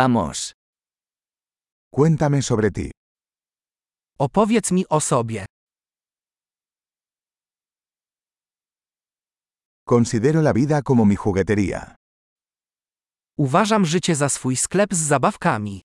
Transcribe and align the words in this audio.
Vamos. 0.00 0.52
Cuéntame 1.90 2.42
sobre 2.42 2.70
ti. 2.70 2.90
Opowiedz 4.18 4.70
mi 4.72 4.84
o 4.90 5.00
sobie. 5.00 5.46
Considero 9.86 10.42
la 10.42 10.52
vida 10.52 10.82
como 10.82 11.04
mi 11.06 11.16
juguetería. 11.16 11.94
Uważam 13.38 13.84
życie 13.84 14.14
za 14.14 14.28
swój 14.28 14.56
sklep 14.56 14.94
z 14.94 14.98
zabawkami. 14.98 15.82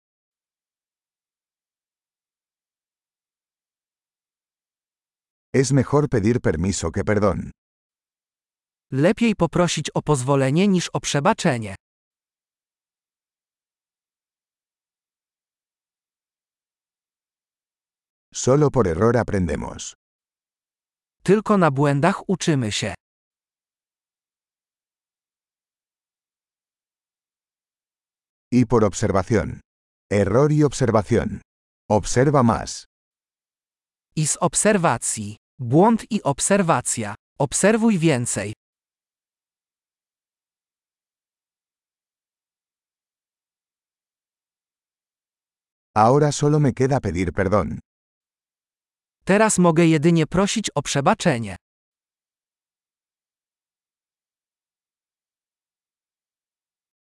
Es 5.54 5.72
mejor 5.72 6.10
pedir 6.10 6.42
permiso 6.42 6.92
que 6.92 7.04
perdón. 7.04 7.52
Lepiej 8.92 9.36
poprosić 9.36 9.90
o 9.94 10.02
pozwolenie 10.02 10.68
niż 10.68 10.90
o 10.94 11.00
przebaczenie. 11.00 11.76
Solo 18.45 18.72
por 18.72 18.88
error 18.88 19.18
aprendemos. 19.18 19.94
Tylko 21.23 21.58
na 21.58 21.72
błędach 21.72 22.30
uczymy 22.30 22.72
się. 22.72 22.94
Y 28.52 28.66
por 28.66 28.84
observación. 28.84 29.59
Error 30.12 30.52
y 30.52 30.63
observación. 30.63 31.41
Observa 31.90 32.44
más. 32.44 32.85
I 34.16 34.27
z 34.27 34.38
obserwacji. 34.41 35.38
Błąd 35.60 36.12
i 36.12 36.23
obserwacja. 36.23 37.16
Obserwuj 37.40 37.99
więcej. 37.99 38.54
Ahora 45.96 46.32
solo 46.32 46.60
me 46.60 46.73
queda 46.73 46.99
pedir 46.99 47.34
perdón. 47.34 47.80
Teraz 49.26 49.58
mogę 49.60 49.86
jedynie 49.86 50.27
prosić 50.27 50.70
o 50.76 50.82
przebaczenie. 50.82 51.55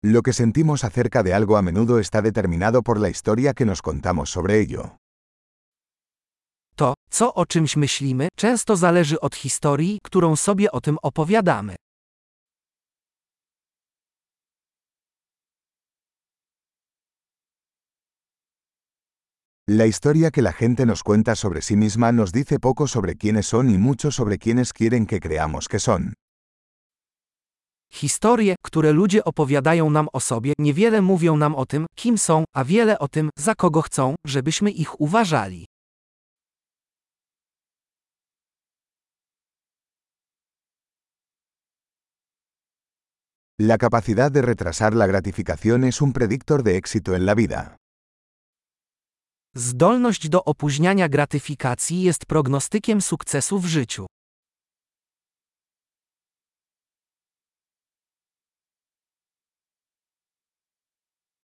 Lo 0.02 0.22
que 0.22 0.32
sentimos 0.32 0.84
acerca 0.84 1.22
de 1.22 1.34
algo 1.34 1.58
a 1.58 1.62
menudo 1.62 1.98
está 1.98 2.22
determinado 2.22 2.82
por 2.82 2.98
la 2.98 3.08
historia 3.10 3.52
que 3.54 3.66
nos 3.66 3.82
contamos 3.82 4.30
sobre 4.30 4.58
ello. 4.60 4.96
To, 6.76 6.94
co 7.10 7.34
o 7.34 7.46
czymś 7.46 7.76
myślimy, 7.76 8.28
często 8.36 8.76
zależy 8.76 9.20
od 9.20 9.34
historii, 9.34 9.98
którą 10.02 10.36
sobie 10.36 10.72
o 10.72 10.80
tym 10.80 10.96
opowiadamy. 11.02 11.76
La 19.72 19.86
historia 19.86 20.32
que 20.32 20.42
la 20.42 20.52
gente 20.52 20.84
nos 20.84 21.04
cuenta 21.04 21.36
sobre 21.36 21.62
sí 21.62 21.76
misma 21.76 22.10
nos 22.10 22.32
dice 22.32 22.58
poco 22.58 22.88
sobre 22.88 23.14
quiénes 23.14 23.46
son 23.46 23.70
y 23.70 23.78
mucho 23.78 24.10
sobre 24.10 24.36
quiénes 24.36 24.72
quieren 24.72 25.06
que 25.06 25.20
creamos 25.20 25.68
que 25.68 25.78
son. 25.78 26.14
Historie, 28.02 28.56
które 28.64 28.92
ludzie 28.92 29.24
opowiadają 29.24 29.90
nam 29.90 30.08
o 30.12 30.20
sobie, 30.20 30.52
niewiele 30.58 31.00
mówią 31.00 31.36
nam 31.36 31.54
o 31.54 31.66
tym, 31.66 31.86
kim 31.94 32.18
są, 32.18 32.44
a 32.52 32.64
wiele 32.64 32.98
o 32.98 33.08
tym, 33.08 33.30
za 33.38 33.54
kogo 33.54 33.82
chcą, 33.82 34.14
żebyśmy 34.26 34.70
ich 34.70 35.00
uważali. 35.00 35.66
La 43.60 43.78
capacidad 43.78 44.32
de 44.32 44.42
retrasar 44.42 44.94
la 44.94 45.06
gratificación 45.06 45.84
es 45.84 46.02
un 46.02 46.12
predictor 46.12 46.62
de 46.64 46.76
éxito 46.76 47.14
en 47.14 47.24
la 47.24 47.34
vida. 47.34 47.76
Zdolność 49.56 50.28
do 50.28 50.44
opóźniania 50.44 51.08
gratyfikacji 51.08 52.02
jest 52.02 52.26
prognostykiem 52.26 53.00
sukcesu 53.00 53.58
w 53.58 53.66
życiu. 53.66 54.06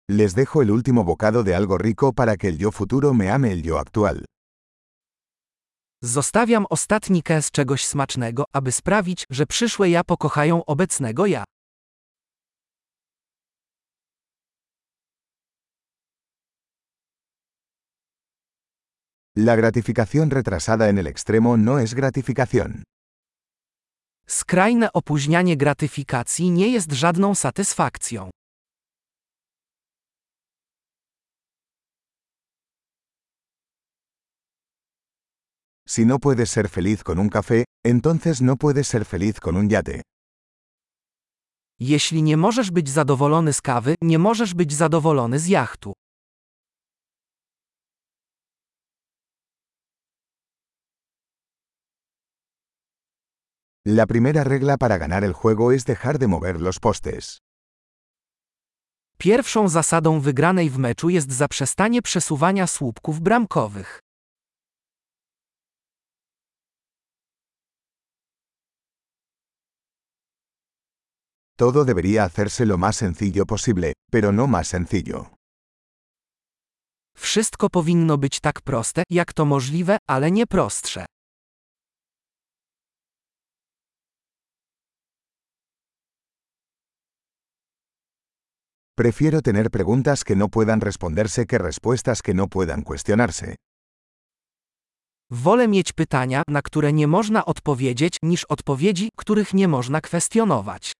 Les 0.09 0.33
dejo 0.33 0.61
el 0.61 0.71
último 0.71 1.03
bocado 1.03 1.43
de 1.43 1.55
algo 1.55 1.77
rico 1.77 2.13
para 2.13 2.37
que 2.37 2.47
el 2.47 2.57
yo 2.57 2.71
futuro 2.71 3.13
me 3.13 3.31
ame 3.33 3.51
el 3.51 3.61
yo 3.65 3.79
actual. 3.79 4.25
Zostawiam 6.03 6.65
ostatni 6.69 7.23
kęs 7.23 7.51
czegoś 7.51 7.85
smacznego, 7.85 8.43
aby 8.53 8.71
sprawić, 8.71 9.25
że 9.29 9.45
przyszłe 9.45 9.89
ja 9.89 10.03
pokochają 10.03 10.65
obecnego 10.65 11.25
ja. 11.25 11.43
La 19.35 19.55
gratificación 19.55 20.29
retrasada 20.29 20.89
en 20.89 20.99
el 20.99 21.07
extremo 21.07 21.57
no 21.57 21.79
es 21.79 21.95
gratificación. 21.95 22.83
Skrajne 24.27 24.93
opóźnianie 24.93 25.57
gratyfikacji 25.57 26.51
nie 26.51 26.67
jest 26.69 26.91
żadną 26.91 27.35
satysfakcją. 27.35 28.29
Si 35.87 36.05
no 36.05 36.19
puedes 36.19 36.49
ser 36.51 36.69
feliz 36.69 37.03
con 37.03 37.19
un 37.19 37.29
café, 37.29 37.63
entonces 37.83 38.41
no 38.41 38.55
puedes 38.55 38.87
ser 38.87 39.05
feliz 39.05 39.39
con 39.39 39.55
un 39.57 39.67
yate. 39.69 40.01
Jeśli 41.79 42.23
nie 42.23 42.37
możesz 42.37 42.71
być 42.71 42.89
zadowolony 42.89 43.53
z 43.53 43.61
kawy, 43.61 43.95
nie 44.01 44.19
możesz 44.19 44.53
być 44.53 44.73
zadowolony 44.73 45.39
z 45.39 45.47
jachtu. 45.47 45.93
La 53.85 54.05
primera 54.05 54.45
regla 54.45 54.77
para 54.77 54.97
ganar 54.97 55.25
el 55.25 55.33
juego 55.33 55.73
es 55.73 55.83
dejar 55.83 56.17
de 56.17 56.27
mover 56.27 56.61
los 56.61 56.79
postes. 56.79 57.39
Pierwszą 59.17 59.69
zasadą 59.69 60.19
wygranej 60.19 60.69
w 60.69 60.77
meczu 60.77 61.09
jest 61.09 61.31
zaprzestanie 61.31 62.01
przesuwania 62.01 62.67
słupków 62.67 63.19
bramkowych. 63.21 63.99
Todo 71.57 71.85
debería 71.85 72.23
hacerse 72.23 72.65
lo 72.65 72.77
más 72.77 72.95
sencillo 72.95 73.45
posible, 73.45 73.93
pero 74.11 74.31
no 74.31 74.47
más 74.47 74.67
sencillo. 74.67 75.35
Wszystko 77.15 77.69
powinno 77.69 78.17
być 78.17 78.39
tak 78.39 78.61
proste, 78.61 79.03
jak 79.09 79.33
to 79.33 79.45
możliwe, 79.45 79.97
ale 80.07 80.31
nie 80.31 80.47
prostsze. 80.47 81.05
Prefiero 88.95 89.41
tener 89.41 89.71
preguntas 89.71 90.23
que 90.23 90.35
no 90.35 90.49
puedan 90.49 90.79
responderse 90.79 91.47
que 91.47 91.57
respuestas 91.57 92.21
que 92.21 92.33
no 92.33 92.47
puedan 92.47 92.83
cuestionarse. 92.83 93.55
Wolę 95.31 95.67
mieć 95.67 95.93
pytania, 95.93 96.43
na 96.47 96.61
które 96.61 96.93
nie 96.93 97.07
można 97.07 97.45
odpowiedzieć, 97.45 98.17
niż 98.23 98.45
odpowiedzi, 98.45 99.09
których 99.17 99.53
nie 99.53 99.67
można 99.67 100.01
kwestionować. 100.01 100.93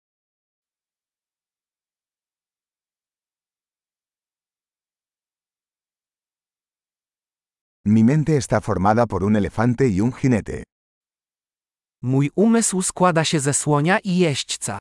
Mi 7.86 8.04
mente 8.04 8.38
está 8.38 8.62
formada 8.62 9.08
por 9.08 9.24
un 9.24 9.36
elefante 9.36 9.86
y 9.86 10.02
un 10.02 10.12
jinete. 10.12 10.64
Mój 12.02 12.32
umysł 12.36 12.82
składa 12.82 13.24
się 13.26 13.40
ze 13.40 13.54
słonia 13.54 14.00
i 14.00 14.18
jeźdźca. 14.18 14.78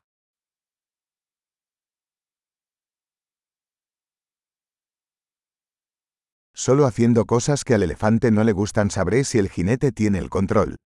Solo 6.67 6.87
haciendo 6.87 7.25
cosas 7.25 7.65
que 7.65 7.75
al 7.75 7.83
elefante 7.83 8.31
no 8.31 8.45
le 8.45 8.53
gustan 8.53 8.89
sabré 8.89 9.25
si 9.25 9.39
el 9.39 9.49
jinete 9.49 9.91
tiene 9.91 10.19
el 10.19 10.29
control. 10.29 10.77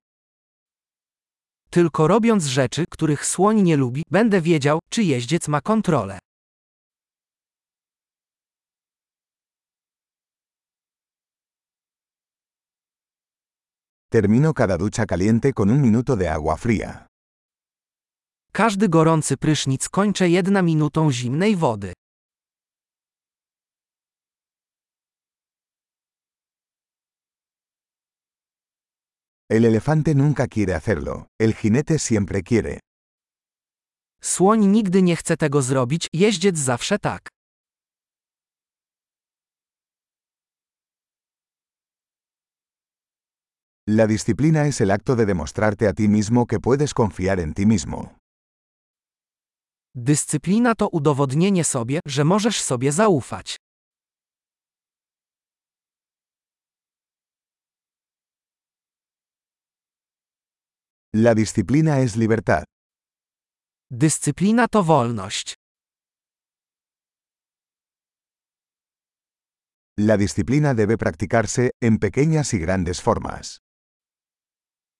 Tylko 1.70 2.08
robiąc 2.08 2.44
rzeczy, 2.44 2.84
których 2.90 3.26
słoń 3.26 3.62
nie 3.62 3.76
lubi, 3.76 4.02
będę 4.10 4.40
wiedział, 4.40 4.78
czy 4.90 5.02
jeździec 5.02 5.48
ma 5.48 5.60
kontrolę. 5.60 6.18
Termino 14.10 14.54
cada 14.54 14.78
ducha 14.78 15.06
caliente 15.06 15.52
con 15.52 15.70
un 15.70 15.82
minuto 15.82 16.16
de 16.16 16.32
agua 16.32 16.56
fría. 16.56 17.06
Każdy 18.52 18.88
gorący 18.88 19.36
prysznic 19.36 19.88
kończę 19.88 20.28
jedna 20.28 20.62
minutą 20.62 21.12
zimnej 21.12 21.56
wody. 21.56 21.92
El 29.48 29.64
elefante 29.64 30.14
nunca 30.14 30.48
quiere 30.48 30.74
hacerlo, 30.74 31.28
el 31.38 31.54
jinete 31.54 31.98
siempre 31.98 32.42
quiere. 32.42 32.80
Słoń 34.20 34.66
nigdy 34.66 35.02
nie 35.02 35.16
chce 35.16 35.36
tego 35.36 35.62
zrobić, 35.62 36.08
jeździec 36.12 36.58
zawsze 36.58 36.98
tak. 36.98 37.28
La 43.88 44.06
disciplina 44.08 44.66
es 44.66 44.80
el 44.80 44.90
acto 44.90 45.14
de 45.14 45.26
demostrarte 45.26 45.86
a 45.86 45.92
ti 45.92 46.08
mismo 46.08 46.46
que 46.46 46.58
puedes 46.58 46.92
confiar 46.92 47.38
en 47.38 47.54
ti 47.54 47.66
mismo. 47.66 48.16
Dyscyplina 49.94 50.74
to 50.74 50.88
udowodnienie 50.88 51.64
sobie, 51.64 52.00
że 52.06 52.24
możesz 52.24 52.60
sobie 52.62 52.92
zaufać. 52.92 53.55
La 61.18 61.34
disciplina 61.34 62.00
es 62.00 62.14
libertad. 62.16 62.64
Dyscyplina 63.90 64.68
to 64.68 64.82
wolność. 64.84 65.54
La 69.98 70.16
disciplina 70.18 70.74
debe 70.74 70.96
practicarse 70.98 71.70
en 71.80 71.98
pequeñas 71.98 72.52
y 72.52 72.58
grandes 72.58 73.00
formas. 73.00 73.58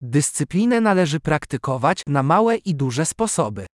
Dyscyplinę 0.01 0.81
należy 0.81 1.21
praktykować 1.21 2.03
na 2.07 2.23
małe 2.23 2.57
i 2.57 2.75
duże 2.75 3.07
sposoby. 3.07 3.67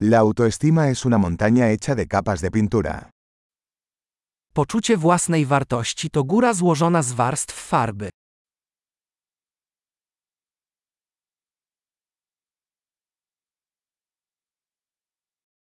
La 0.00 0.18
autoestima 0.18 0.88
es 0.88 1.04
una 1.04 1.18
montaña 1.18 1.68
hecha 1.70 1.94
de 1.94 2.06
capas 2.06 2.40
de 2.40 2.50
pintura. 2.50 3.10
Poczucie 4.58 4.96
własnej 4.96 5.46
wartości 5.46 6.10
to 6.10 6.24
góra 6.24 6.54
złożona 6.54 7.02
z 7.02 7.12
warstw 7.12 7.54
farby. 7.68 8.10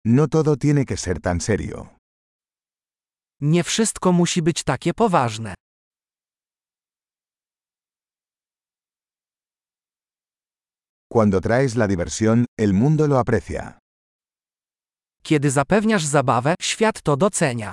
No 0.04 0.28
todo 0.28 0.56
tiene 0.56 0.84
que 0.84 0.96
ser 0.96 1.20
tan 1.20 1.40
serio. 1.40 1.96
Nie 3.40 3.64
wszystko 3.64 4.12
musi 4.12 4.42
być 4.42 4.64
takie 4.64 4.94
poważne. 4.94 5.54
Cuando 11.08 11.40
traes 11.40 11.74
la 11.74 11.88
diversión, 11.88 12.44
el 12.58 12.72
mundo 12.72 13.06
lo 13.06 13.18
aprecia. 13.18 13.78
Kiedy 15.22 15.50
zapewniasz 15.50 16.04
zabawę, 16.04 16.54
świat 16.62 17.02
to 17.02 17.16
docenia. 17.16 17.72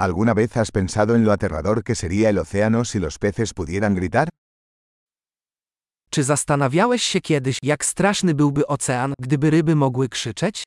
¿Alguna 0.00 0.32
vez 0.32 0.56
has 0.56 0.70
pensado 0.70 1.14
en 1.14 1.24
lo 1.26 1.32
aterrador 1.32 1.84
que 1.84 1.94
sería 1.94 2.30
el 2.30 2.38
océano 2.38 2.86
si 2.86 2.98
los 2.98 3.18
peces 3.18 3.52
pudieran 3.52 3.94
gritar? 3.94 4.28
Czy 6.10 6.24
zastanawiałeś 6.24 7.02
się 7.02 7.20
kiedyś, 7.20 7.58
jak 7.62 7.84
straszny 7.84 8.34
byłby 8.34 8.66
ocean, 8.66 9.14
gdyby 9.20 9.50
ryby 9.50 9.76
mogły 9.76 10.08
krzyczeć? 10.08 10.64